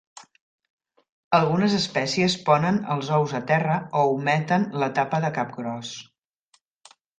Algunes 1.39 1.75
espècies 1.79 2.37
ponen 2.47 2.79
els 2.97 3.13
ous 3.19 3.35
a 3.41 3.43
terra 3.53 3.77
o 4.01 4.07
ometen 4.17 4.67
l'etapa 4.85 5.23
de 5.29 5.33
capgròs. 5.39 5.95